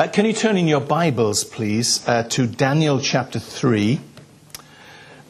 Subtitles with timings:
[0.00, 4.00] Uh, can you turn in your Bibles, please, uh, to Daniel chapter 3?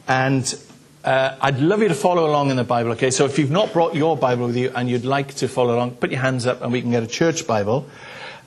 [0.07, 0.57] And
[1.03, 3.11] uh, I'd love you to follow along in the Bible, okay?
[3.11, 5.95] So if you've not brought your Bible with you and you'd like to follow along,
[5.95, 7.85] put your hands up and we can get a church Bible.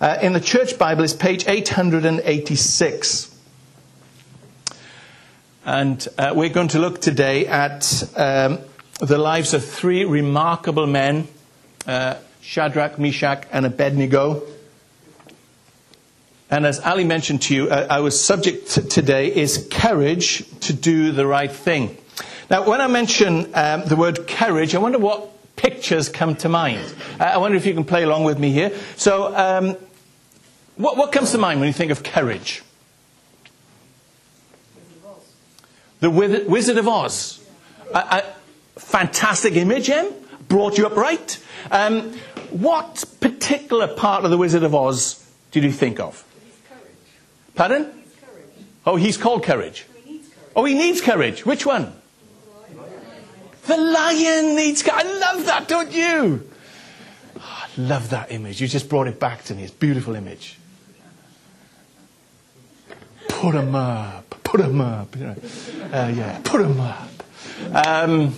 [0.01, 3.38] Uh, in the church Bible, it's page 886.
[5.66, 8.61] And uh, we're going to look today at um,
[8.98, 11.29] the lives of three remarkable men
[11.86, 14.43] uh, Shadrach, Meshach, and Abednego.
[16.51, 21.27] And as Ali mentioned to you, uh, our subject today is courage to do the
[21.27, 21.97] right thing.
[22.51, 26.95] Now, when I mention um, the word courage, I wonder what pictures come to mind.
[27.19, 28.73] Uh, I wonder if you can play along with me here.
[28.97, 29.77] So, um,
[30.77, 32.63] what, what comes to mind when you think of courage?
[36.01, 37.43] The Wizard of Oz.
[37.95, 40.13] A, a fantastic image, Em.
[40.49, 41.43] Brought you up right.
[41.71, 42.13] Um,
[42.51, 46.24] what particular part of the Wizard of Oz did you think of?
[47.55, 47.91] Pardon?
[48.87, 49.87] Oh, he's called courage.
[50.57, 51.47] Oh, he needs courage.
[51.47, 51.93] Which one?
[53.66, 55.07] The lion needs courage.
[55.07, 56.49] I love that, don't you?
[57.37, 58.61] Oh, I love that image.
[58.61, 59.65] You just brought it back to me.
[59.65, 60.59] It's a beautiful image.
[63.29, 64.31] Put him up.
[64.44, 65.16] Put him up.
[65.16, 67.09] Uh, yeah, put him up.
[67.72, 68.34] Um,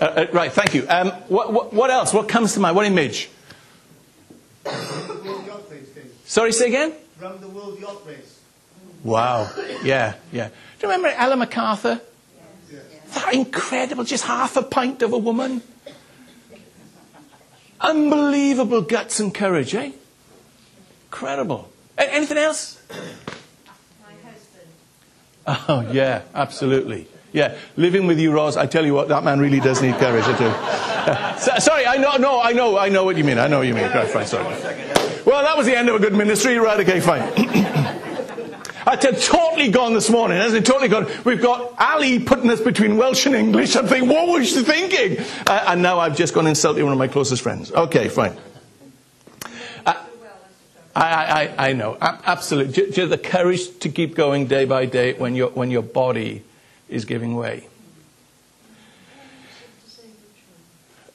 [0.00, 0.86] uh, uh, right, thank you.
[0.88, 2.12] Um, what, what, what, else?
[2.14, 2.74] What comes to mind?
[2.74, 3.28] What image?
[6.24, 6.92] Sorry, say again?
[7.18, 8.39] From the World Yacht Race.
[9.02, 9.50] Wow.
[9.82, 10.48] Yeah, yeah.
[10.48, 12.00] Do you remember Ellen MacArthur?
[12.70, 12.82] Yes.
[13.14, 15.62] That incredible, just half a pint of a woman.
[17.80, 19.92] Unbelievable guts and courage, eh?
[21.06, 21.70] Incredible.
[21.96, 22.80] A- anything else?
[22.90, 24.68] My husband.
[25.68, 27.06] Oh, yeah, absolutely.
[27.32, 30.24] Yeah, living with you, Roz, I tell you what, that man really does need courage,
[30.26, 30.50] I do.
[31.40, 33.38] So- sorry, I know, no, I know, I know what you mean.
[33.38, 33.84] I know what you mean.
[33.90, 34.44] Right, fine, sorry.
[35.24, 36.58] Well, that was the end of a good ministry.
[36.58, 37.22] Right, okay, fine.
[38.86, 40.70] I said, totally gone this morning, hasn't it?
[40.70, 41.06] Totally gone.
[41.24, 43.76] We've got Ali putting us between Welsh and English.
[43.76, 45.24] I'm thinking, what was she thinking?
[45.46, 47.70] Uh, and now I've just gone and insulted one of my closest friends.
[47.72, 48.36] Okay, fine.
[49.84, 49.94] Uh,
[50.96, 52.72] I, I, I know, absolutely.
[52.72, 56.42] J- Just the courage to keep going day by day when your, when your body
[56.88, 57.66] is giving way.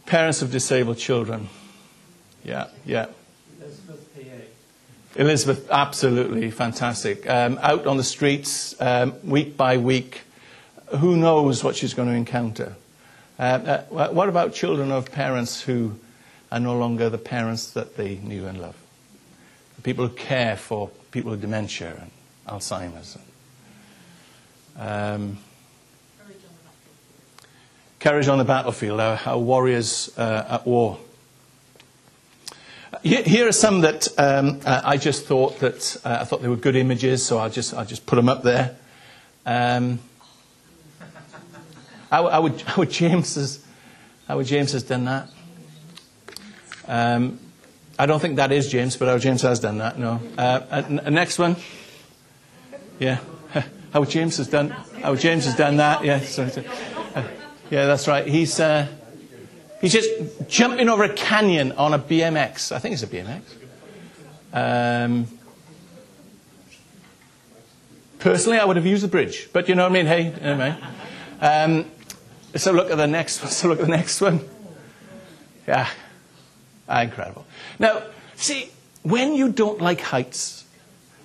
[0.05, 1.49] Parents of disabled children.
[2.43, 3.07] Yeah, yeah.
[5.15, 7.27] Elizabeth, absolutely fantastic.
[7.29, 10.21] Um, out on the streets, um, week by week,
[10.97, 12.75] who knows what she's going to encounter?
[13.39, 15.97] Uh, uh, what about children of parents who
[16.51, 18.77] are no longer the parents that they knew and loved?
[19.83, 22.11] People who care for people with dementia and
[22.47, 23.17] Alzheimer's.
[24.77, 25.37] Um,
[27.99, 30.99] courage on the battlefield, our, our warriors uh, at war.
[33.03, 36.55] Here are some that um, uh, I just thought that uh, I thought they were
[36.55, 38.75] good images, so I'll just I'll just put them up there.
[39.45, 39.99] Um,
[42.09, 43.63] how, how, would, how would James has
[44.27, 45.29] how would James has done that?
[46.87, 47.39] Um,
[47.97, 49.97] I don't think that is James, but how James has done that.
[49.97, 50.19] No.
[50.37, 51.55] Uh, uh, n- next one.
[52.99, 53.19] Yeah.
[53.93, 54.69] How James has done.
[54.69, 56.03] How James has done that.
[56.03, 56.21] Yeah.
[56.37, 57.23] Uh,
[57.69, 58.27] yeah, that's right.
[58.27, 58.59] He's.
[59.85, 62.71] He's just jumping over a canyon on a BMX.
[62.71, 63.43] I think it's a BMX.
[64.51, 65.27] Um,
[68.17, 70.07] personally, I would have used the bridge, but you know what I mean.
[70.07, 70.75] Hey, anyway.
[71.39, 71.85] Um,
[72.55, 73.51] so look at the next one.
[73.51, 74.41] So look at the next one.
[75.67, 75.87] Yeah,
[76.89, 77.45] ah, incredible.
[77.77, 78.01] Now,
[78.33, 78.71] see,
[79.03, 80.65] when you don't like heights,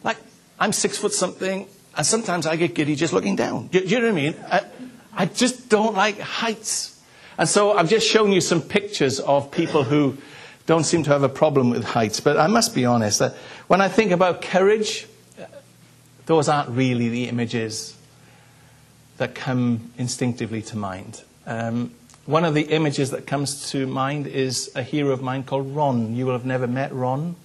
[0.04, 0.18] like
[0.58, 1.66] I'm six foot something,
[1.96, 3.68] and sometimes I get giddy just looking down.
[3.68, 4.34] Do, do you know what I mean?
[4.52, 4.64] I,
[5.14, 6.99] I just don't like heights.
[7.40, 10.18] And so I've just shown you some pictures of people who
[10.66, 12.20] don't seem to have a problem with heights.
[12.20, 13.34] But I must be honest that
[13.66, 15.06] when I think about courage,
[16.26, 17.96] those aren't really the images
[19.16, 21.22] that come instinctively to mind.
[21.46, 21.94] Um,
[22.26, 26.14] one of the images that comes to mind is a hero of mine called Ron.
[26.14, 27.36] You will have never met Ron.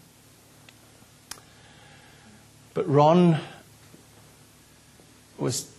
[2.74, 3.40] But Ron
[5.38, 5.72] was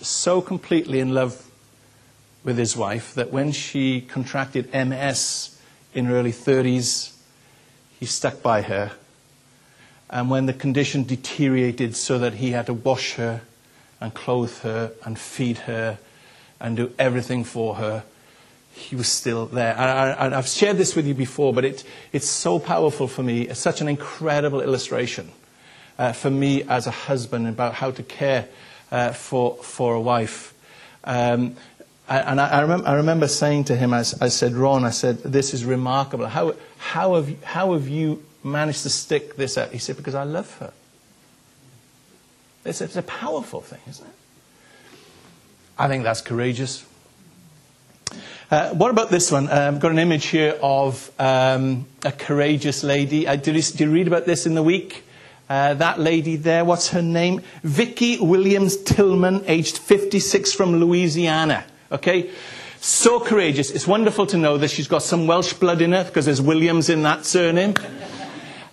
[0.00, 1.42] so completely in love
[2.46, 5.58] with his wife that when she contracted MS
[5.92, 7.12] in her early 30s,
[7.98, 8.92] he stuck by her.
[10.08, 13.42] And when the condition deteriorated so that he had to wash her
[14.00, 15.98] and clothe her and feed her
[16.60, 18.04] and do everything for her,
[18.72, 19.72] he was still there.
[19.76, 21.82] And I, have shared this with you before, but it,
[22.12, 23.42] it's so powerful for me.
[23.42, 25.32] It's such an incredible illustration
[25.98, 28.46] uh, for me as a husband about how to care
[28.92, 30.54] uh, for, for a wife.
[31.02, 31.56] Um,
[32.08, 35.18] and I, I, remember, I, remember, saying to him, I, I, said, Ron, I said,
[35.18, 36.26] this is remarkable.
[36.26, 39.72] How, how, have, how have you managed to stick this out?
[39.72, 40.72] He said, because I love her.
[42.64, 44.12] It's, it's a powerful thing, isn't it?
[45.78, 46.84] I think that's courageous.
[48.50, 49.48] Uh, what about this one?
[49.48, 53.26] Uh, I've got an image here of um, a courageous lady.
[53.26, 55.04] Uh, did, you, did, you, read about this in the week?
[55.48, 57.40] Uh, that lady there, what's her name?
[57.62, 61.64] Vicky Williams Tillman, aged 56 from Louisiana.
[61.96, 62.30] Okay?
[62.80, 63.70] So courageous.
[63.70, 66.88] It's wonderful to know that she's got some Welsh blood in her because there's Williams
[66.88, 67.74] in that surname.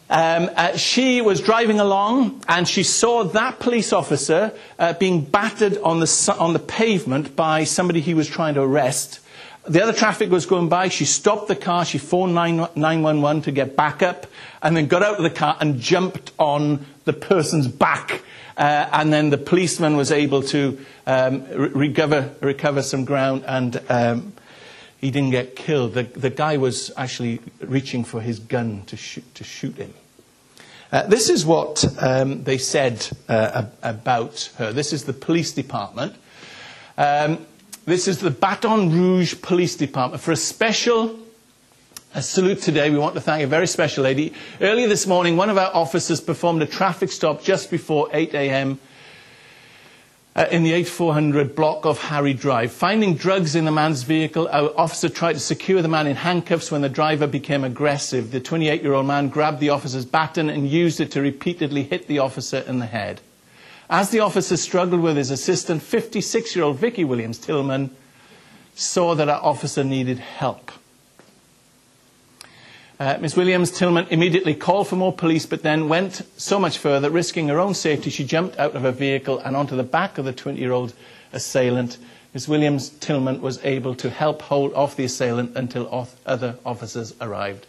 [0.10, 5.78] Um, uh, she was driving along and she saw that police officer uh, being battered
[5.80, 9.22] on the, on the pavement by somebody he was trying to arrest.
[9.68, 10.90] The other traffic was going by.
[10.90, 11.86] She stopped the car.
[11.86, 14.28] She phoned 911 to get backup
[14.62, 18.22] and then got out of the car and jumped on the person's back.
[18.56, 23.82] Uh, and then the policeman was able to um, re- recover, recover some ground and
[23.90, 24.34] um,
[25.00, 25.96] he didn't get killed.
[25.96, 29.94] The, the guy was actually reaching for his gun to shoot, to shoot him.
[30.92, 34.72] Uh, this is what um, they said uh, about her.
[34.72, 36.16] This is the police department.
[36.98, 37.46] Um,
[37.86, 40.22] this is the Baton Rouge Police Department.
[40.22, 41.20] For a special
[42.14, 44.34] a salute today, we want to thank a very special lady.
[44.62, 48.80] Earlier this morning, one of our officers performed a traffic stop just before 8 a.m.
[50.36, 52.72] Uh, in the 8400 block of Harry Drive.
[52.72, 56.72] Finding drugs in the man's vehicle, our officer tried to secure the man in handcuffs
[56.72, 58.32] when the driver became aggressive.
[58.32, 62.08] The 28 year old man grabbed the officer's baton and used it to repeatedly hit
[62.08, 63.22] the officer in the head.
[63.90, 67.90] As the officer struggled with his assistant, 56 year old Vicky Williams Tillman
[68.76, 70.72] saw that our officer needed help.
[73.04, 73.36] Uh, Ms.
[73.36, 77.60] Williams Tillman immediately called for more police, but then went so much further, risking her
[77.60, 78.10] own safety.
[78.10, 80.94] She jumped out of her vehicle and onto the back of the 20 year old
[81.34, 81.98] assailant.
[82.34, 82.48] Ms.
[82.48, 87.66] Williams Tillman was able to help hold off the assailant until other officers arrived.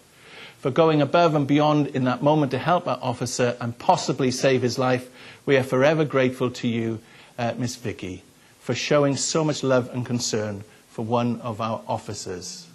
[0.60, 4.62] For going above and beyond in that moment to help our officer and possibly save
[4.62, 5.10] his life,
[5.46, 7.00] we are forever grateful to you,
[7.40, 8.22] uh, Miss Vicky,
[8.60, 12.68] for showing so much love and concern for one of our officers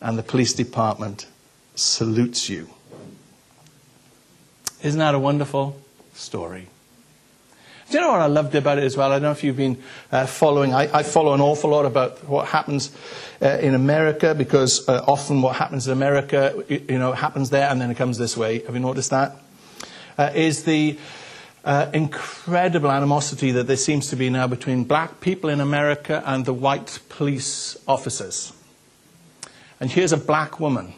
[0.00, 1.28] and the police department
[1.74, 2.68] salutes you.
[4.82, 5.80] Isn't that a wonderful
[6.14, 6.68] story?
[7.90, 9.10] Do you know what I loved about it as well?
[9.10, 10.72] I don't know if you've been uh, following.
[10.72, 12.90] I, I, follow an awful lot about what happens
[13.42, 17.80] uh, in America because uh, often what happens in America, you know, happens there and
[17.80, 18.60] then it comes this way.
[18.60, 19.36] Have you noticed that?
[20.16, 20.98] Uh, is the
[21.64, 26.44] uh, incredible animosity that there seems to be now between black people in America and
[26.44, 28.52] the white police officers.
[29.78, 30.94] And here's a black woman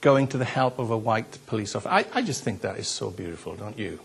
[0.00, 1.90] going to the help of a white police officer.
[1.90, 4.00] I, I just think that is so beautiful, don't you?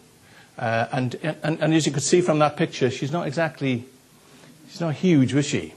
[0.57, 3.85] Uh, and, and, and, as you could see from that picture, she's not exactly,
[4.69, 5.73] she's not huge, was she?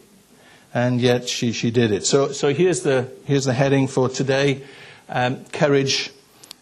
[0.73, 2.07] And yet she, she did it.
[2.07, 4.63] So, so here's, the, here's the heading for today
[5.09, 6.11] um, courage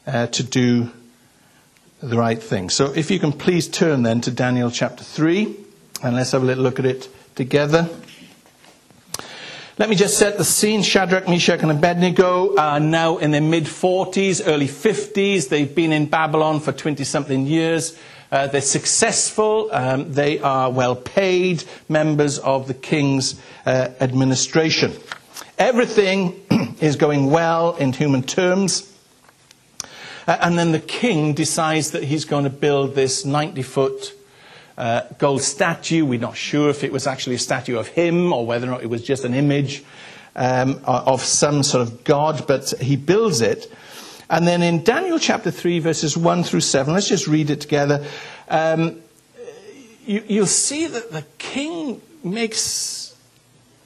[0.06, 0.90] uh, to do
[2.02, 2.70] the right thing.
[2.70, 5.54] So if you can please turn then to Daniel chapter 3,
[6.02, 7.88] and let's have a little look at it together.
[9.78, 10.82] Let me just set the scene.
[10.82, 15.50] Shadrach, Meshach, and Abednego are now in their mid 40s, early 50s.
[15.50, 17.94] They've been in Babylon for 20 something years.
[18.32, 19.68] Uh, they're successful.
[19.70, 24.94] Um, they are well paid members of the king's uh, administration.
[25.58, 26.40] Everything
[26.80, 28.90] is going well in human terms.
[30.26, 34.15] Uh, and then the king decides that he's going to build this 90 foot
[34.76, 36.04] uh, gold statue.
[36.04, 38.82] We're not sure if it was actually a statue of him or whether or not
[38.82, 39.84] it was just an image
[40.34, 43.72] um, of some sort of god, but he builds it.
[44.28, 48.04] And then in Daniel chapter 3, verses 1 through 7, let's just read it together.
[48.48, 49.00] Um,
[50.04, 53.16] you, you'll see that the king makes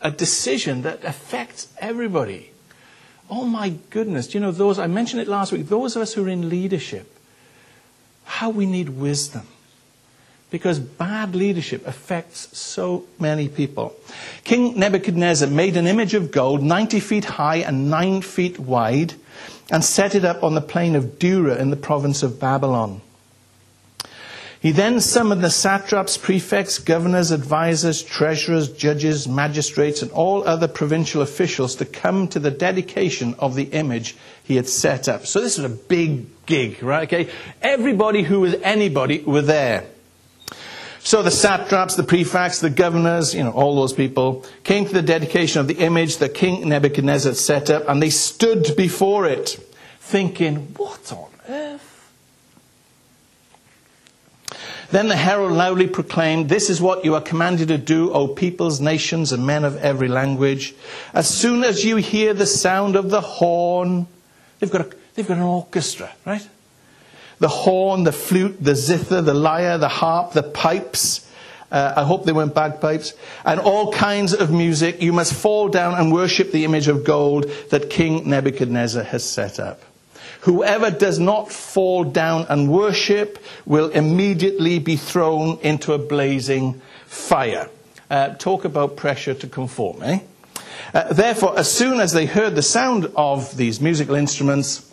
[0.00, 2.50] a decision that affects everybody.
[3.28, 4.28] Oh my goodness.
[4.28, 6.48] Do you know those, I mentioned it last week, those of us who are in
[6.48, 7.16] leadership,
[8.24, 9.46] how we need wisdom
[10.50, 13.94] because bad leadership affects so many people.
[14.44, 19.14] King Nebuchadnezzar made an image of gold 90 feet high and 9 feet wide
[19.70, 23.00] and set it up on the plain of Dura in the province of Babylon.
[24.60, 31.22] He then summoned the satraps, prefects, governors, advisors, treasurers, judges, magistrates, and all other provincial
[31.22, 35.24] officials to come to the dedication of the image he had set up.
[35.24, 37.10] So this was a big gig, right?
[37.10, 37.32] Okay.
[37.62, 39.86] Everybody who was anybody were there.
[41.02, 45.02] So the satraps, the prefects, the governors, you know, all those people came to the
[45.02, 49.58] dedication of the image that King Nebuchadnezzar set up, and they stood before it,
[49.98, 51.86] thinking, What on earth?
[54.90, 58.80] Then the herald loudly proclaimed, This is what you are commanded to do, O peoples,
[58.80, 60.74] nations, and men of every language.
[61.14, 64.06] As soon as you hear the sound of the horn,
[64.58, 66.46] they've got, a, they've got an orchestra, right?
[67.40, 71.26] The horn, the flute, the zither, the lyre, the harp, the pipes.
[71.72, 73.14] Uh, I hope they weren't bagpipes.
[73.44, 75.02] And all kinds of music.
[75.02, 79.58] You must fall down and worship the image of gold that King Nebuchadnezzar has set
[79.58, 79.80] up.
[80.42, 87.68] Whoever does not fall down and worship will immediately be thrown into a blazing fire.
[88.10, 90.20] Uh, talk about pressure to conform, eh?
[90.92, 94.92] Uh, therefore, as soon as they heard the sound of these musical instruments,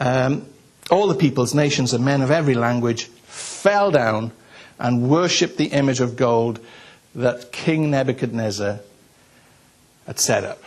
[0.00, 0.46] um,
[0.90, 4.32] all the peoples, nations, and men of every language fell down
[4.78, 6.60] and worshipped the image of gold
[7.14, 8.80] that King Nebuchadnezzar
[10.06, 10.62] had set up.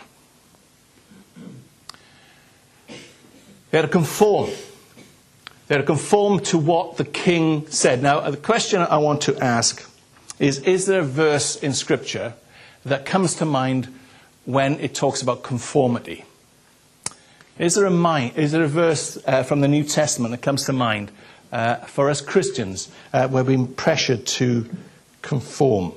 [3.70, 4.50] They had to conform.
[5.68, 8.02] They had to conform to what the king said.
[8.02, 9.88] Now, the question I want to ask
[10.40, 12.34] is Is there a verse in Scripture
[12.84, 13.88] that comes to mind
[14.44, 16.24] when it talks about conformity?
[17.60, 20.64] Is there a, mind, is there a verse uh, from the New Testament that comes
[20.64, 21.12] to mind
[21.52, 24.64] uh, for us Christians uh, where we're being pressured to
[25.20, 25.92] conform?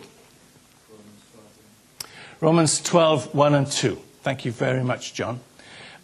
[2.41, 3.95] Romans 12, 1 and 2.
[4.23, 5.39] Thank you very much, John.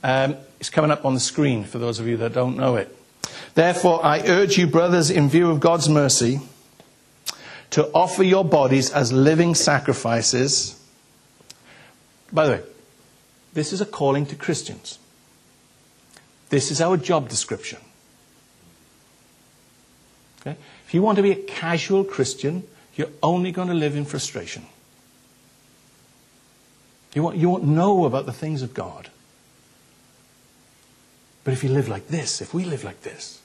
[0.01, 2.95] Um, it's coming up on the screen for those of you that don't know it.
[3.53, 6.39] Therefore, I urge you, brothers, in view of God's mercy,
[7.71, 10.81] to offer your bodies as living sacrifices.
[12.31, 12.61] By the way,
[13.51, 14.99] this is a calling to Christians.
[16.49, 17.79] This is our job description.
[20.41, 20.57] Okay?
[20.85, 22.63] If you want to be a casual Christian,
[22.95, 24.65] you're only going to live in frustration.
[27.13, 29.09] You won't, you won't know about the things of God.
[31.43, 33.41] But if you live like this, if we live like this,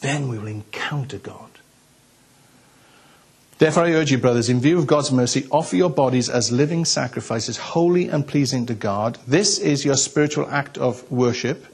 [0.00, 1.50] then we will encounter God.
[3.58, 6.84] Therefore, I urge you, brothers, in view of God's mercy, offer your bodies as living
[6.84, 9.18] sacrifices, holy and pleasing to God.
[9.26, 11.66] This is your spiritual act of worship.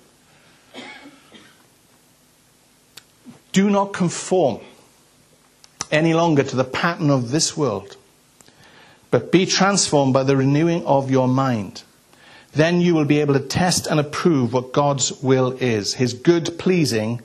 [3.55, 4.59] Do not conform
[5.93, 7.97] any longer to the pattern of this world,
[9.13, 11.85] but be transformed by the renewing of your mind.
[12.53, 16.59] Then you will be able to test and approve what God's will is, his good,
[16.59, 17.23] pleasing,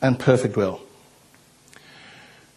[0.00, 0.80] and perfect will.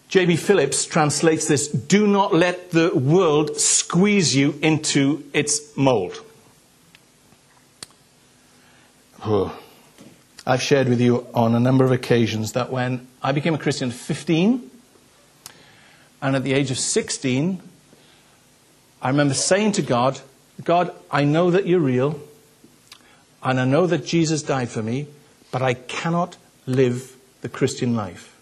[0.09, 0.37] J.B.
[0.37, 6.23] Phillips translates this Do not let the world squeeze you into its mold.
[10.47, 13.89] I've shared with you on a number of occasions that when I became a Christian
[13.89, 14.69] at 15,
[16.21, 17.61] and at the age of 16,
[19.01, 20.19] I remember saying to God,
[20.63, 22.19] God, I know that you're real,
[23.43, 25.07] and I know that Jesus died for me,
[25.51, 26.37] but I cannot
[26.67, 28.35] live the Christian life.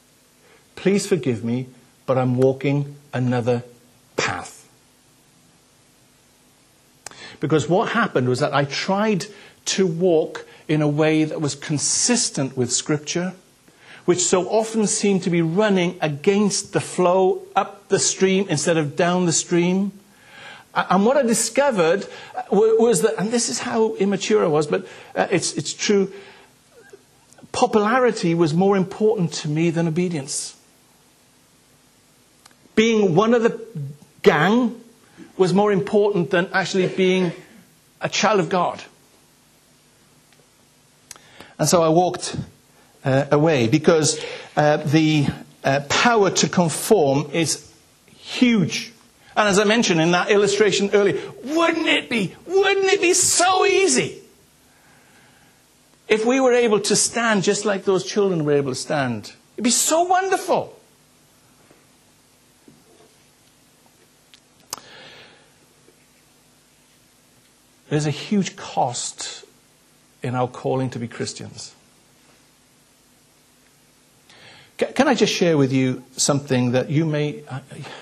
[0.76, 1.68] Please forgive me,
[2.06, 3.64] but I'm walking another
[4.18, 4.70] path.
[7.40, 9.26] Because what happened was that I tried
[9.66, 13.34] to walk in a way that was consistent with Scripture,
[14.06, 18.96] which so often seemed to be running against the flow up the stream instead of
[18.96, 19.92] down the stream.
[20.74, 22.08] And what I discovered
[22.52, 26.12] was that, and this is how immature I was, but uh, it's, it's true,
[27.52, 30.58] popularity was more important to me than obedience.
[32.76, 33.62] Being one of the
[34.24, 34.82] gang
[35.38, 37.32] was more important than actually being
[38.02, 38.82] a child of God.
[41.60, 42.36] And so I walked
[43.06, 44.24] uh, away because
[44.56, 45.28] uh, the
[45.64, 47.72] uh, power to conform is
[48.16, 48.92] huge.
[49.36, 53.66] And as I mentioned in that illustration earlier, wouldn't it be, wouldn't it be so
[53.66, 54.20] easy
[56.08, 59.34] if we were able to stand just like those children were able to stand?
[59.56, 60.80] It'd be so wonderful.
[67.90, 69.43] There's a huge cost
[70.24, 71.76] in our calling to be Christians.
[74.78, 77.60] Can I just share with you something that you may, uh,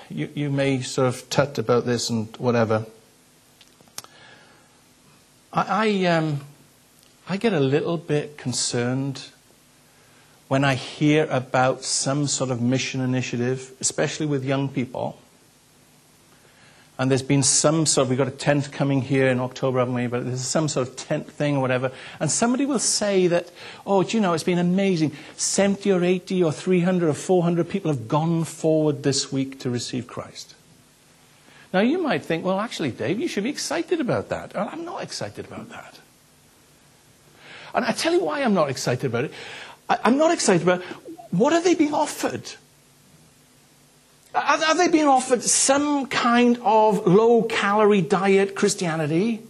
[0.08, 2.86] you, you may sort of tut about this and whatever?
[5.52, 6.40] I, I, um,
[7.28, 9.26] I get a little bit concerned
[10.48, 15.18] when I hear about some sort of mission initiative, especially with young people,
[16.98, 19.94] and there's been some sort of, we've got a tent coming here in October, haven't
[19.94, 20.06] we?
[20.06, 21.90] But there's some sort of tent thing or whatever.
[22.20, 23.50] And somebody will say that,
[23.86, 25.12] oh, do you know, it's been amazing.
[25.36, 30.06] 70 or 80 or 300 or 400 people have gone forward this week to receive
[30.06, 30.54] Christ.
[31.72, 34.54] Now, you might think, well, actually, Dave, you should be excited about that.
[34.54, 35.98] Well, I'm not excited about that.
[37.74, 39.32] And I tell you why I'm not excited about it.
[39.88, 40.82] I'm not excited about
[41.30, 42.52] what are they being offered?
[44.34, 49.42] Are they being offered some kind of low calorie diet Christianity?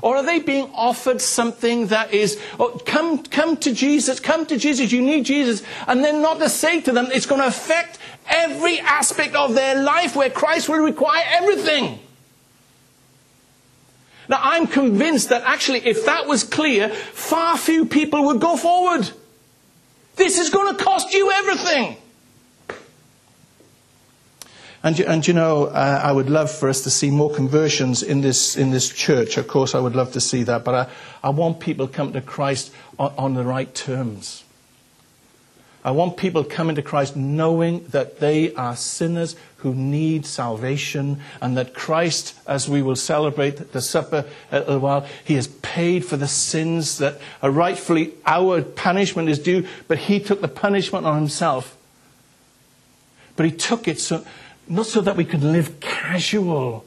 [0.00, 4.56] Or are they being offered something that is, oh, come, come to Jesus, come to
[4.56, 7.98] Jesus, you need Jesus, and then not to say to them it's going to affect
[8.26, 12.00] every aspect of their life where Christ will require everything?
[14.28, 19.08] Now, I'm convinced that actually, if that was clear, far few people would go forward.
[20.16, 21.96] This is going to cost you everything.
[24.84, 28.20] And, and you know, uh, I would love for us to see more conversions in
[28.20, 29.36] this, in this church.
[29.36, 30.64] Of course, I would love to see that.
[30.64, 30.90] But I,
[31.22, 34.42] I want people to come to Christ on, on the right terms.
[35.84, 41.56] I want people coming to Christ knowing that they are sinners who need salvation and
[41.56, 46.16] that Christ, as we will celebrate the supper a little while, He has paid for
[46.16, 51.16] the sins that are rightfully our punishment is due, but He took the punishment on
[51.16, 51.76] Himself.
[53.34, 54.24] But He took it so,
[54.72, 56.84] not so that we could live casual,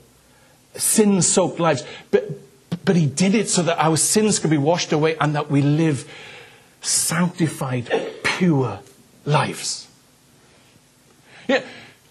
[0.73, 2.29] sin soaked lives, but,
[2.83, 5.61] but He did it so that our sins could be washed away and that we
[5.61, 6.11] live
[6.81, 7.89] sanctified,
[8.23, 8.79] pure
[9.25, 9.87] lives.
[11.47, 11.61] Yeah,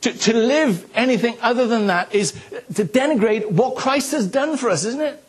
[0.03, 2.33] to, to live anything other than that is
[2.75, 5.25] to denigrate what Christ has done for us, isn't it?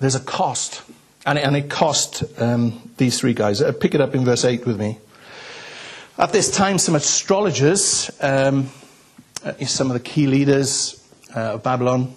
[0.00, 0.82] There's a cost,
[1.26, 3.62] and it, and it cost um, these three guys.
[3.62, 4.98] Uh, pick it up in verse 8 with me.
[6.18, 8.70] At this time, some astrologers, um,
[9.44, 11.04] uh, some of the key leaders
[11.34, 12.14] uh, of Babylon,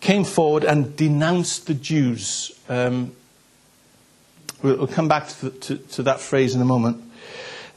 [0.00, 2.56] came forward and denounced the Jews.
[2.68, 3.12] Um,
[4.62, 7.02] we'll, we'll, come back to, to, to that phrase in a moment.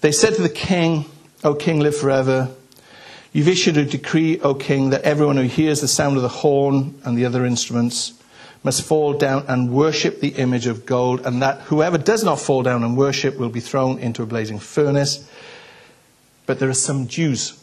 [0.02, 1.06] They said to the king,
[1.44, 2.52] O king, live forever.
[3.32, 7.00] You've issued a decree, O king, that everyone who hears the sound of the horn
[7.06, 8.19] and the other instruments
[8.64, 12.64] must fall down and worship the image of gold, and that whoever does not fall
[12.64, 15.30] down and worship will be thrown into a blazing furnace.
[16.46, 17.60] But there are some Jews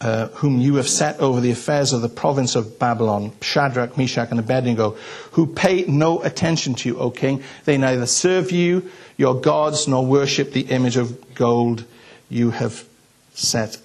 [0.00, 4.30] uh, whom you have set over the affairs of the province of Babylon, Shadrach, Meshach,
[4.30, 4.96] and Abednego,
[5.32, 7.42] who pay no attention to you, O king.
[7.64, 11.84] They neither serve you, your gods, nor worship the image of gold
[12.28, 12.84] you have
[13.32, 13.78] set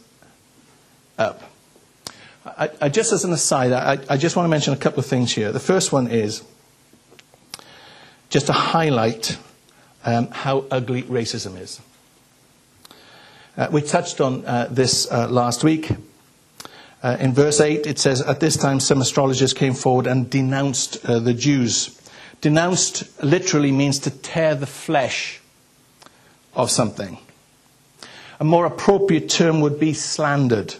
[1.17, 1.41] up.
[2.45, 5.05] I, I, just as an aside, I, I just want to mention a couple of
[5.05, 5.51] things here.
[5.51, 6.43] The first one is
[8.29, 9.37] just to highlight
[10.05, 11.81] um, how ugly racism is.
[13.57, 15.91] Uh, we touched on uh, this uh, last week.
[17.01, 21.03] Uh, in verse 8, it says, At this time, some astrologers came forward and denounced
[21.05, 21.99] uh, the Jews.
[22.41, 25.41] Denounced literally means to tear the flesh
[26.55, 27.17] of something.
[28.39, 30.75] A more appropriate term would be slandered.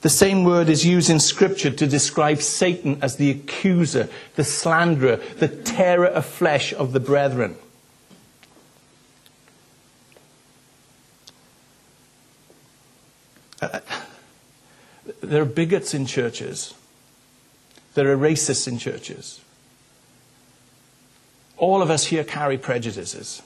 [0.00, 5.16] The same word is used in Scripture to describe Satan as the accuser, the slanderer,
[5.36, 7.56] the tearer of flesh of the brethren.
[13.60, 13.80] Uh,
[15.22, 16.72] there are bigots in churches.
[17.92, 19.42] There are racists in churches.
[21.58, 23.42] All of us here carry prejudices.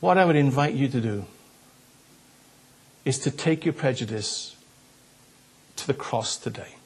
[0.00, 1.26] What I would invite you to do
[3.04, 4.56] is to take your prejudice
[5.76, 6.76] to the cross today.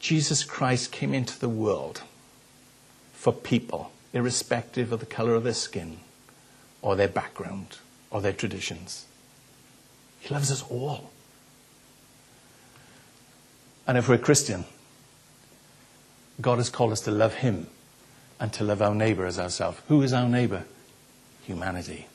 [0.00, 2.02] Jesus Christ came into the world
[3.12, 5.98] for people, irrespective of the color of their skin,
[6.82, 7.78] or their background,
[8.10, 9.06] or their traditions.
[10.20, 11.10] He loves us all.
[13.86, 14.64] And if we're a Christian,
[16.40, 17.66] God has called us to love Him
[18.40, 19.80] and to love our neighbor as ourselves.
[19.88, 20.64] Who is our neighbor?
[21.44, 22.06] Humanity.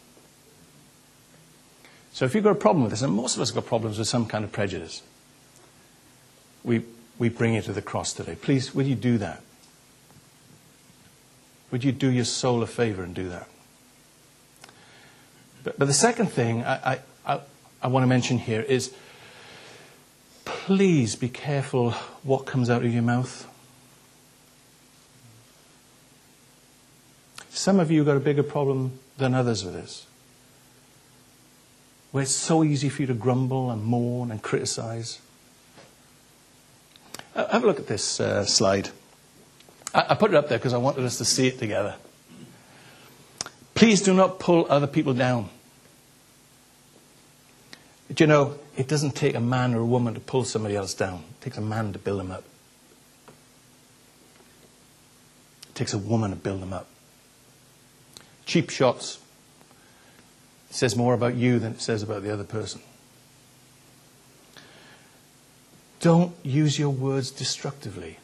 [2.12, 3.98] So if you've got a problem with this, and most of us have got problems
[3.98, 5.04] with some kind of prejudice,
[6.64, 6.84] we,
[7.18, 8.36] we bring it to the cross today.
[8.36, 9.42] Please, will you do that?
[11.72, 13.48] Would you do your soul a favor and do that?
[15.64, 17.40] But, but the second thing I, I, I,
[17.84, 18.94] I want to mention here is
[20.46, 21.92] please be careful
[22.24, 23.48] what comes out of your mouth.
[27.50, 30.06] Some of you got a bigger problem than others with this.
[32.12, 35.20] Where it's so easy for you to grumble and mourn and criticize.
[37.36, 38.90] Uh, have a look at this uh, slide.
[39.94, 41.96] I, I put it up there because I wanted us to see it together.
[43.76, 45.50] Please do not pull other people down.
[48.14, 50.94] Do you know, it doesn't take a man or a woman to pull somebody else
[50.94, 51.24] down.
[51.30, 52.44] It takes a man to build them up.
[55.70, 56.88] It takes a woman to build them up.
[58.46, 59.20] Cheap shots.
[60.70, 62.82] It says more about you than it says about the other person.
[66.00, 68.20] Don't use your words destructively.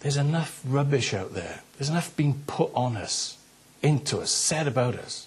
[0.00, 1.62] There's enough rubbish out there.
[1.78, 3.38] There's enough being put on us,
[3.82, 5.26] into us, said about us.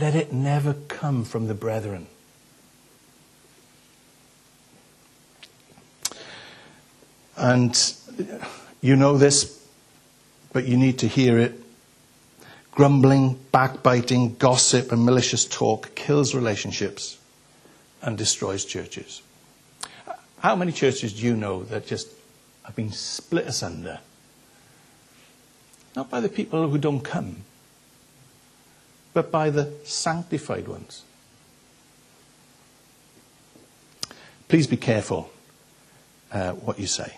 [0.00, 2.06] Let it never come from the brethren.
[7.36, 7.78] And
[8.80, 9.62] you know this,
[10.52, 11.62] but you need to hear it.
[12.76, 17.16] Grumbling, backbiting, gossip, and malicious talk kills relationships
[18.02, 19.22] and destroys churches.
[20.40, 22.08] How many churches do you know that just
[22.64, 24.00] have been split asunder?
[25.96, 27.44] Not by the people who don't come,
[29.14, 31.02] but by the sanctified ones.
[34.48, 35.30] Please be careful
[36.30, 37.16] uh, what you say.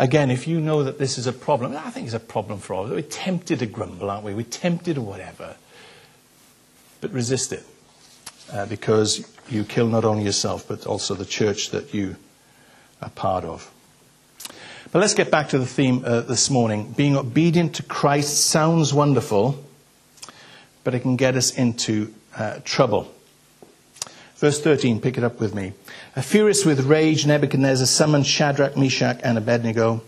[0.00, 2.72] Again, if you know that this is a problem, I think it's a problem for
[2.72, 2.84] all.
[2.86, 2.94] Of us.
[2.94, 4.32] We're tempted to grumble, aren't we?
[4.32, 5.56] We're tempted to whatever.
[7.02, 7.62] But resist it.
[8.50, 12.16] Uh, because you kill not only yourself, but also the church that you
[13.02, 13.70] are part of.
[14.90, 16.92] But let's get back to the theme uh, this morning.
[16.92, 19.62] Being obedient to Christ sounds wonderful,
[20.82, 23.12] but it can get us into uh, trouble.
[24.40, 25.74] Verse 13, pick it up with me.
[26.16, 30.00] Furious with rage, Nebuchadnezzar summoned Shadrach, Meshach, and Abednego.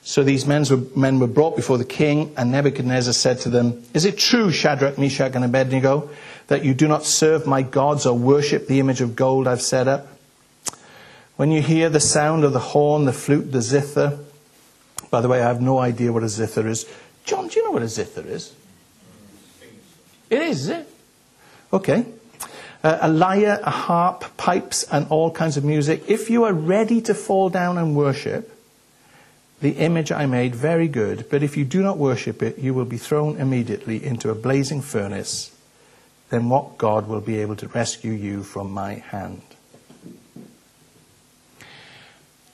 [0.00, 3.84] So these men were, men were brought before the king, and Nebuchadnezzar said to them,
[3.92, 6.08] Is it true, Shadrach, Meshach, and Abednego,
[6.46, 9.86] that you do not serve my gods or worship the image of gold I've set
[9.88, 10.06] up?
[11.36, 14.18] When you hear the sound of the horn, the flute, the zither,
[15.10, 16.86] by the way, I have no idea what a zither is.
[17.26, 18.54] John, do you know what a zither is?
[20.30, 20.88] It is, is it?
[21.74, 22.06] Okay
[22.86, 26.04] uh, a lyre, a harp, pipes, and all kinds of music.
[26.06, 28.52] If you are ready to fall down and worship
[29.60, 31.26] the image I made, very good.
[31.28, 34.82] But if you do not worship it, you will be thrown immediately into a blazing
[34.82, 35.50] furnace.
[36.30, 39.42] Then what God will be able to rescue you from my hand?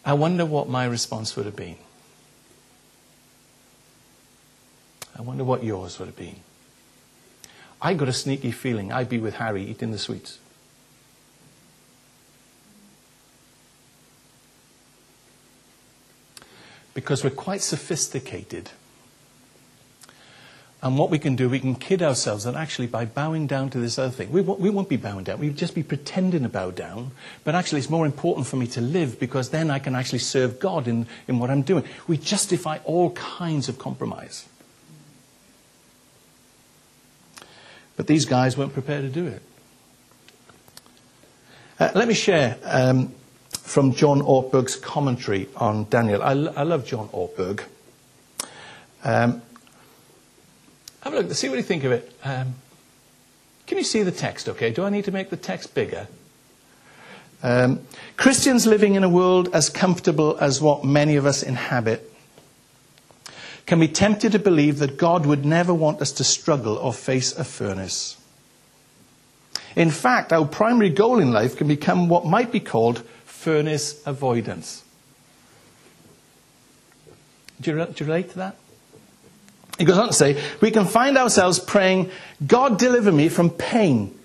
[0.02, 1.76] I wonder what my response would have been.
[5.14, 6.36] I wonder what yours would have been.
[7.82, 10.38] I got a sneaky feeling I'd be with Harry eating the sweets.
[16.94, 18.70] Because we're quite sophisticated.
[20.80, 23.78] And what we can do, we can kid ourselves that actually by bowing down to
[23.78, 25.40] this other thing, we won't, we won't be bowing down.
[25.40, 27.12] We'll just be pretending to bow down.
[27.44, 30.60] But actually, it's more important for me to live because then I can actually serve
[30.60, 31.84] God in, in what I'm doing.
[32.06, 34.48] We justify all kinds of compromise.
[38.02, 39.40] But these guys weren't prepared to do it.
[41.78, 43.14] Uh, let me share um,
[43.52, 46.20] from John Ortberg's commentary on Daniel.
[46.20, 47.62] I, I love John Ortberg.
[49.04, 49.40] Um,
[51.04, 52.12] have a look, see what you think of it.
[52.24, 52.56] Um,
[53.68, 54.72] can you see the text okay?
[54.72, 56.08] Do I need to make the text bigger?
[57.40, 57.82] Um,
[58.16, 62.11] Christians living in a world as comfortable as what many of us inhabit
[63.66, 67.36] can be tempted to believe that God would never want us to struggle or face
[67.36, 68.16] a furnace.
[69.76, 74.84] In fact, our primary goal in life can become what might be called furnace avoidance.
[77.60, 78.56] Do you, do you relate to that?
[79.78, 82.10] He goes on to say, we can find ourselves praying,
[82.46, 84.18] God deliver me from pain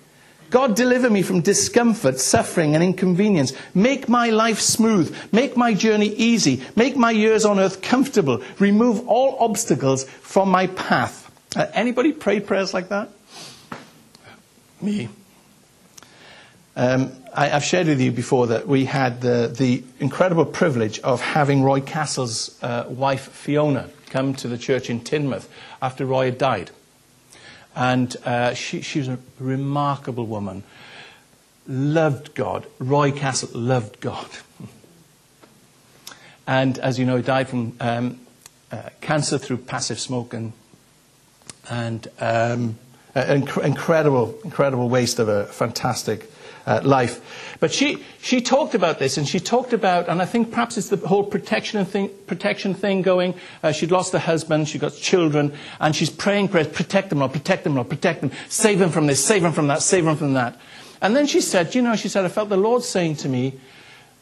[0.50, 3.52] God, deliver me from discomfort, suffering, and inconvenience.
[3.74, 5.14] Make my life smooth.
[5.30, 6.62] Make my journey easy.
[6.74, 8.42] Make my years on earth comfortable.
[8.58, 11.30] Remove all obstacles from my path.
[11.56, 13.10] Uh, anybody pray prayers like that?
[14.80, 15.08] Me.
[16.76, 21.20] Um, I, have shared with you before that we had the, the incredible privilege of
[21.20, 25.48] having Roy Castle's uh, wife, Fiona, come to the church in Teignmouth
[25.82, 26.70] after Roy had died.
[27.78, 30.64] And uh, she, she was a remarkable woman.
[31.68, 32.66] Loved God.
[32.80, 34.26] Roy Castle loved God.
[36.46, 38.18] and as you know, he died from um,
[38.72, 40.52] uh, cancer through passive smoke and,
[42.18, 42.78] um,
[43.14, 46.28] inc- incredible, incredible waste of a fantastic
[46.66, 47.56] uh, life.
[47.60, 50.88] But she, she talked about this, and she talked about, and I think perhaps it's
[50.88, 53.34] the whole protection thing, protection thing going.
[53.62, 57.32] Uh, she'd lost her husband, she got children, and she's praying prayers, protect them, Lord,
[57.32, 60.16] protect them, Lord, protect them, save them from this, save them from that, save them
[60.16, 60.58] from that.
[61.00, 63.58] And then she said, you know, she said, I felt the Lord saying to me,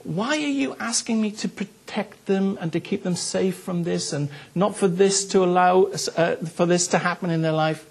[0.05, 4.13] why are you asking me to protect them and to keep them safe from this
[4.13, 7.87] and not for this to allow, uh, for this to happen in their life?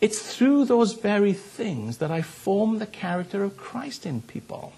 [0.00, 4.72] It's through those very things that I form the character of Christ in people.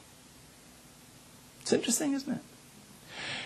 [1.61, 2.41] It's interesting, isn't it?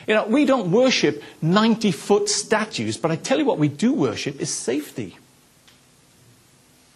[0.07, 3.93] You know, we don't worship 90 foot statues, but I tell you what we do
[3.93, 5.17] worship is safety.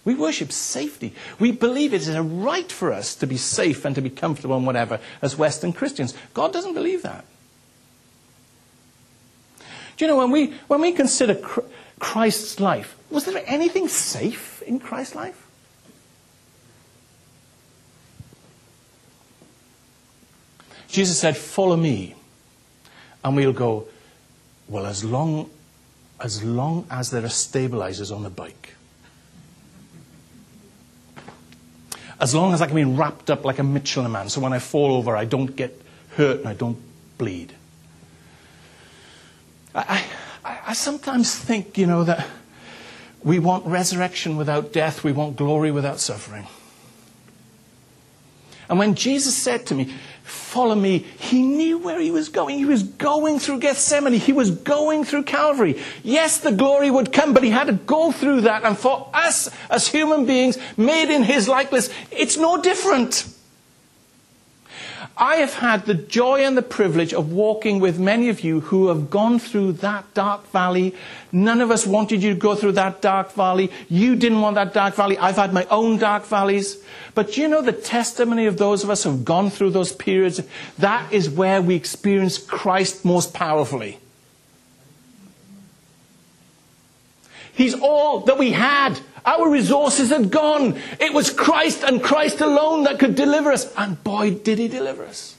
[0.05, 1.13] We worship safety.
[1.39, 4.57] We believe it is a right for us to be safe and to be comfortable
[4.57, 6.15] and whatever as Western Christians.
[6.33, 7.25] God doesn't believe that.
[9.97, 11.39] Do you know, when we, when we consider
[12.01, 15.47] Christ's life, was there anything safe in Christ's life?
[20.89, 22.17] Jesus said, Follow me.
[23.23, 23.87] And we'll go,
[24.67, 25.49] Well, as long
[26.19, 28.75] as, long as there are stabilizers on the bike,
[32.21, 34.59] as long as I can be wrapped up like a Michelin man, so when I
[34.59, 35.81] fall over, I don't get
[36.17, 36.79] hurt and I don't
[37.19, 37.55] bleed.
[39.75, 40.05] I, I,
[40.71, 42.25] I sometimes think, you know, that
[43.25, 46.47] we want resurrection without death, we want glory without suffering.
[48.69, 52.57] And when Jesus said to me, Follow me, he knew where he was going.
[52.57, 55.83] He was going through Gethsemane, he was going through Calvary.
[56.05, 58.63] Yes, the glory would come, but he had to go through that.
[58.63, 63.27] And for us as human beings, made in his likeness, it's no different.
[65.17, 68.89] I have had the joy and the privilege of walking with many of you who
[68.89, 70.95] have gone through that dark valley.
[71.31, 73.71] None of us wanted you to go through that dark valley.
[73.89, 75.19] You didn't want that dark valley.
[75.19, 76.83] I've had my own dark valleys.
[77.15, 80.41] But you know the testimony of those of us who've gone through those periods?
[80.79, 83.99] That is where we experience Christ most powerfully.
[87.61, 88.99] He's all that we had.
[89.27, 90.81] Our resources had gone.
[90.99, 93.71] It was Christ and Christ alone that could deliver us.
[93.77, 95.37] And boy, did he deliver us.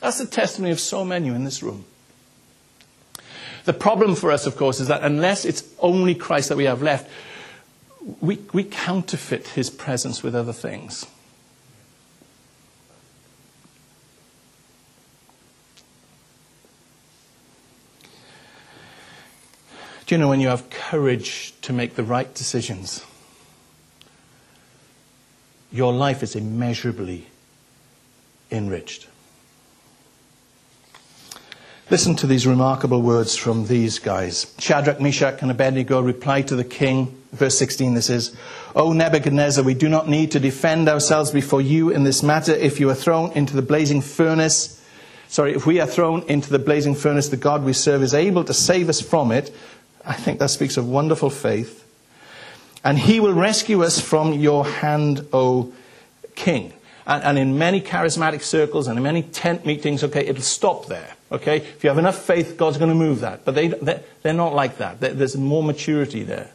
[0.00, 1.84] That's the testimony of so many in this room.
[3.66, 6.82] The problem for us, of course, is that unless it's only Christ that we have
[6.82, 7.08] left,
[8.20, 11.06] we, we counterfeit his presence with other things.
[20.10, 23.06] Do you know when you have courage to make the right decisions?
[25.70, 27.28] Your life is immeasurably
[28.50, 29.06] enriched.
[31.90, 34.52] Listen to these remarkable words from these guys.
[34.58, 37.16] Shadrach, Meshach, and Abednego replied to the king.
[37.30, 38.36] Verse 16, this is,
[38.74, 42.52] O Nebuchadnezzar, we do not need to defend ourselves before you in this matter.
[42.52, 44.84] If you are thrown into the blazing furnace,
[45.28, 48.42] sorry, if we are thrown into the blazing furnace, the God we serve is able
[48.42, 49.54] to save us from it.
[50.10, 51.86] I think that speaks of wonderful faith.
[52.82, 55.72] And he will rescue us from your hand, O
[56.34, 56.72] king.
[57.06, 61.14] And, and, in many charismatic circles and in many tent meetings, okay, it'll stop there.
[61.30, 61.58] Okay?
[61.58, 63.44] If you have enough faith, God's going to move that.
[63.44, 64.98] But they, they're not like that.
[64.98, 66.50] There's more maturity there.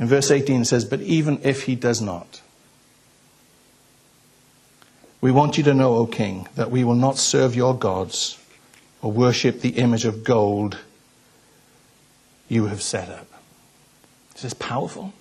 [0.00, 2.40] In verse 18 says, But even if he does not,
[5.20, 8.37] we want you to know, O king, that we will not serve your gods
[9.02, 10.78] or worship the image of gold
[12.48, 13.26] you have set up.
[14.32, 15.12] This is powerful.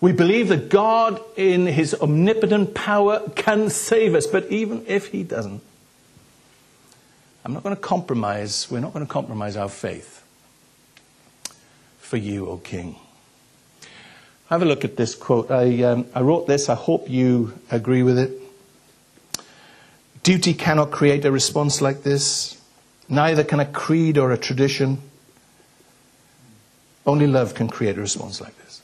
[0.00, 5.22] We believe that God, in his omnipotent power, can save us, but even if he
[5.22, 5.62] doesn't,
[7.44, 10.24] I'm not going to compromise, we're not going to compromise our faith
[11.98, 12.96] for you, O King.
[14.48, 15.50] Have a look at this quote.
[15.50, 18.30] I, um, I wrote this, I hope you agree with it.
[20.26, 22.60] Duty cannot create a response like this.
[23.08, 25.00] Neither can a creed or a tradition.
[27.06, 28.82] Only love can create a response like this.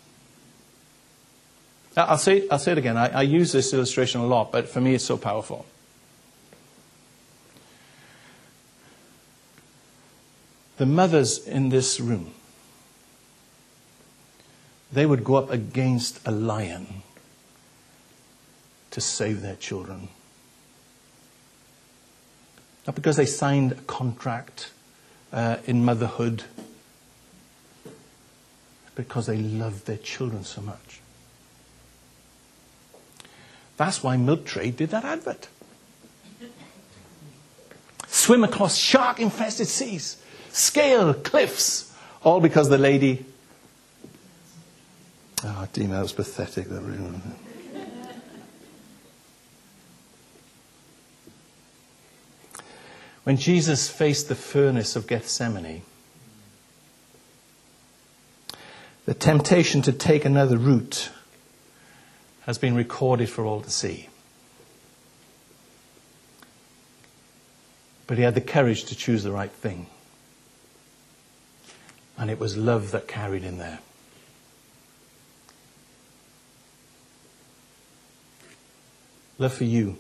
[1.97, 2.97] I'll say, I'll say it again.
[2.97, 5.67] I, I use this illustration a lot, but for me it's so powerful.
[10.77, 12.35] The mothers in this room,
[14.93, 17.03] they would go up against a lion
[18.93, 20.09] to save their children.
[22.87, 24.71] Not because they signed a contract
[25.33, 26.45] uh, in motherhood,
[28.95, 31.01] because they loved their children so much.
[33.77, 35.49] That's why Milk Tray did that advert.
[38.07, 43.25] Swim across shark infested seas, scale cliffs, all because the lady.
[45.45, 46.69] Oh, Dina, that was pathetic.
[46.69, 47.21] That really
[53.25, 55.83] When Jesus faced the furnace of Gethsemane,
[59.05, 61.11] the temptation to take another route
[62.43, 64.09] has been recorded for all to see.
[68.09, 69.87] But he had the courage to choose the right thing.
[72.19, 73.79] And it was love that carried him there.
[79.39, 79.97] Love for you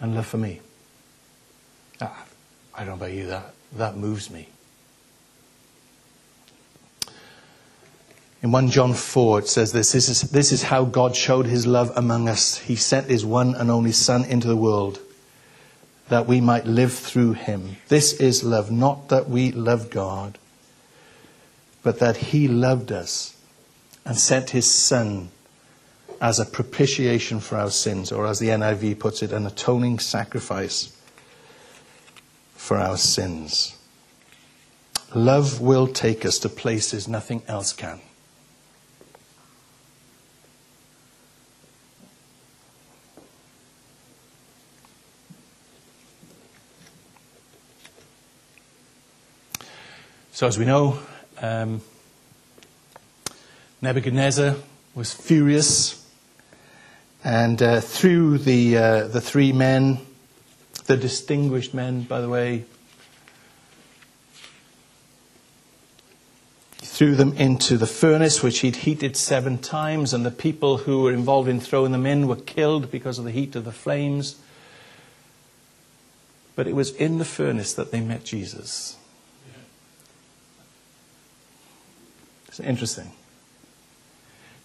[0.00, 0.60] and love for me.
[2.00, 2.24] Ah,
[2.74, 4.48] I don't know about you, that, that moves me.
[8.40, 11.66] In 1 John 4, it says this this is, this is how God showed his
[11.66, 12.58] love among us.
[12.58, 15.00] He sent his one and only Son into the world
[16.08, 17.76] that we might live through him.
[17.88, 20.38] This is love, not that we love God,
[21.82, 23.36] but that he loved us
[24.04, 25.30] and sent his Son
[26.20, 30.96] as a propitiation for our sins, or as the NIV puts it, an atoning sacrifice
[32.54, 33.76] for our sins.
[35.14, 38.00] Love will take us to places nothing else can.
[50.32, 51.00] So, as we know,
[51.42, 51.80] um,
[53.82, 54.54] Nebuchadnezzar
[54.94, 56.07] was furious,
[57.24, 59.98] and uh, through the, uh, the three men,
[60.86, 62.64] the distinguished men, by the way,
[66.78, 71.12] threw them into the furnace, which he'd heated seven times, and the people who were
[71.12, 74.36] involved in throwing them in were killed because of the heat of the flames.
[76.56, 78.96] But it was in the furnace that they met Jesus.
[82.48, 83.12] It's interesting.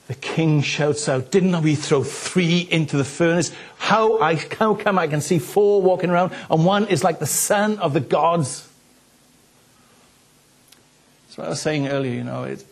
[0.07, 3.53] The king shouts out, Didn't we throw three into the furnace?
[3.77, 7.25] How, I, how come I can see four walking around and one is like the
[7.25, 8.69] son of the gods?
[11.25, 12.43] That's what I was saying earlier, you know.
[12.43, 12.65] It,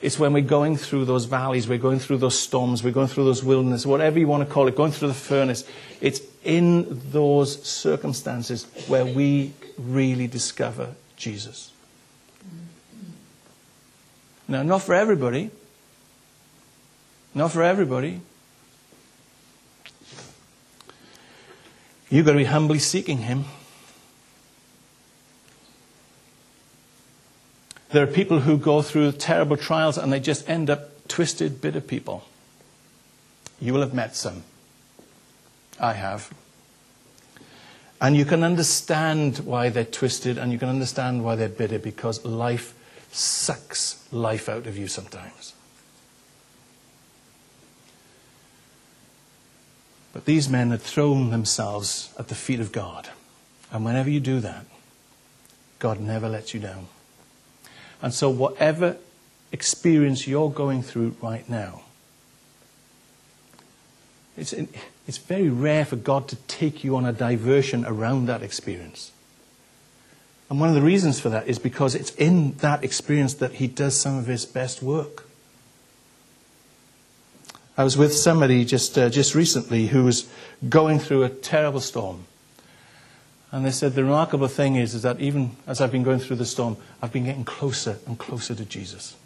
[0.00, 3.24] it's when we're going through those valleys, we're going through those storms, we're going through
[3.24, 5.64] those wilderness, whatever you want to call it, going through the furnace.
[6.00, 11.72] It's in those circumstances where we really discover Jesus.
[14.48, 15.50] Now, not for everybody.
[17.34, 18.20] Not for everybody.
[22.08, 23.44] You've got to be humbly seeking Him.
[27.90, 31.80] There are people who go through terrible trials and they just end up twisted, bitter
[31.80, 32.24] people.
[33.60, 34.44] You will have met some.
[35.78, 36.32] I have.
[38.00, 42.24] And you can understand why they're twisted and you can understand why they're bitter because
[42.24, 42.74] life
[43.12, 45.54] sucks life out of you sometimes.
[50.12, 53.08] But these men had thrown themselves at the feet of God.
[53.70, 54.66] And whenever you do that,
[55.78, 56.88] God never lets you down.
[58.02, 58.96] And so, whatever
[59.52, 61.82] experience you're going through right now,
[64.36, 69.12] it's, it's very rare for God to take you on a diversion around that experience.
[70.48, 73.68] And one of the reasons for that is because it's in that experience that He
[73.68, 75.24] does some of His best work.
[77.80, 80.28] I was with somebody just, uh, just recently who was
[80.68, 82.26] going through a terrible storm.
[83.50, 86.36] And they said the remarkable thing is, is that even as I've been going through
[86.36, 89.16] the storm, I've been getting closer and closer to Jesus.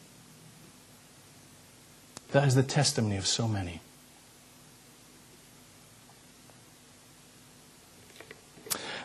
[2.31, 3.81] That is the testimony of so many.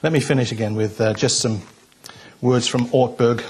[0.03, 1.63] Let me finish again with uh, just some
[2.39, 3.43] words from Ortberg.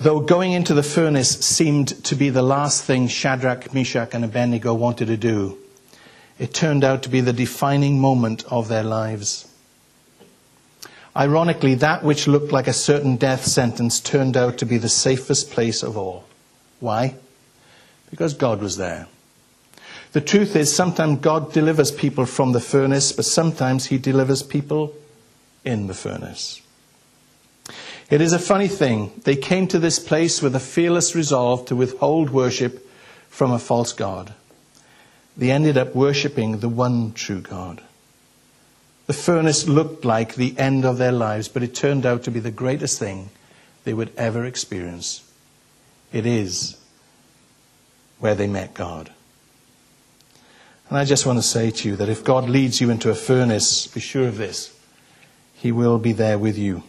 [0.00, 4.72] Though going into the furnace seemed to be the last thing Shadrach, Meshach, and Abednego
[4.72, 5.58] wanted to do,
[6.38, 9.46] it turned out to be the defining moment of their lives.
[11.14, 15.50] Ironically, that which looked like a certain death sentence turned out to be the safest
[15.50, 16.24] place of all.
[16.78, 17.16] Why?
[18.08, 19.06] Because God was there.
[20.12, 24.94] The truth is, sometimes God delivers people from the furnace, but sometimes He delivers people
[25.62, 26.62] in the furnace.
[28.10, 29.12] It is a funny thing.
[29.22, 32.86] They came to this place with a fearless resolve to withhold worship
[33.28, 34.34] from a false God.
[35.36, 37.80] They ended up worshipping the one true God.
[39.06, 42.40] The furnace looked like the end of their lives, but it turned out to be
[42.40, 43.30] the greatest thing
[43.84, 45.22] they would ever experience.
[46.12, 46.76] It is
[48.18, 49.12] where they met God.
[50.88, 53.14] And I just want to say to you that if God leads you into a
[53.14, 54.76] furnace, be sure of this.
[55.54, 56.82] He will be there with you.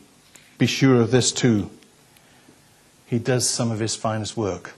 [0.61, 1.71] Be sure of this too.
[3.07, 4.73] He does some of his finest work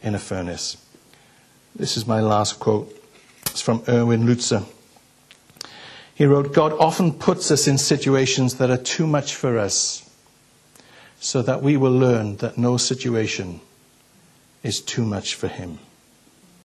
[0.00, 0.76] in a furnace.
[1.74, 2.96] This is my last quote.
[3.46, 4.64] It's from Erwin Lutzer.
[6.14, 10.08] He wrote, God often puts us in situations that are too much for us
[11.18, 13.60] so that we will learn that no situation
[14.62, 15.80] is too much for him.